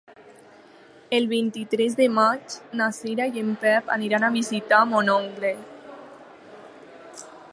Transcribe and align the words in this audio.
El 1.17 1.27
vint-i-tres 1.33 1.97
de 1.99 2.07
maig 2.19 2.55
na 2.79 2.87
Cira 3.01 3.29
i 3.37 3.43
en 3.47 3.53
Pep 3.65 3.93
aniran 3.97 4.27
a 4.27 4.33
visitar 4.39 4.81
mon 4.95 5.11
oncle. 5.17 5.55